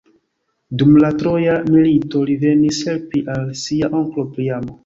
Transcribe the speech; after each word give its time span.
Dum 0.81 0.95
la 1.03 1.11
Troja 1.19 1.57
milito 1.75 2.23
li 2.31 2.39
venis 2.47 2.81
helpi 2.91 3.25
al 3.37 3.47
sia 3.67 3.95
onklo 4.01 4.27
Priamo. 4.39 4.77